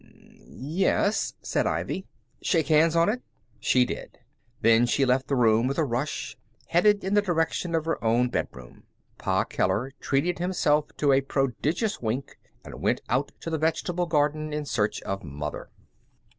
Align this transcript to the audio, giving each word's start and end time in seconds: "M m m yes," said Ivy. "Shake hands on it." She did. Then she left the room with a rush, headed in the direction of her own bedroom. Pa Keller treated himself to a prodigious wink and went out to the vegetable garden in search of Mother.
"M 0.03 0.03
m 0.03 0.29
m 0.33 0.47
yes," 0.55 1.35
said 1.43 1.67
Ivy. 1.67 2.07
"Shake 2.41 2.69
hands 2.69 2.95
on 2.95 3.07
it." 3.07 3.21
She 3.59 3.85
did. 3.85 4.17
Then 4.61 4.87
she 4.87 5.05
left 5.05 5.27
the 5.27 5.35
room 5.35 5.67
with 5.67 5.77
a 5.77 5.85
rush, 5.85 6.35
headed 6.69 7.03
in 7.03 7.13
the 7.13 7.21
direction 7.21 7.75
of 7.75 7.85
her 7.85 8.03
own 8.03 8.29
bedroom. 8.29 8.85
Pa 9.19 9.43
Keller 9.43 9.91
treated 9.99 10.39
himself 10.39 10.85
to 10.97 11.11
a 11.11 11.21
prodigious 11.21 12.01
wink 12.01 12.39
and 12.65 12.81
went 12.81 13.01
out 13.09 13.31
to 13.41 13.51
the 13.51 13.59
vegetable 13.59 14.07
garden 14.07 14.51
in 14.51 14.65
search 14.65 15.03
of 15.03 15.23
Mother. 15.23 15.69